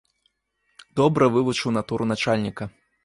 Добра 0.99 1.27
вывучыў 1.35 1.75
натуру 1.77 2.03
начальніка. 2.13 2.63